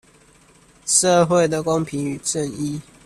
[0.87, 2.81] 社會的公平與正義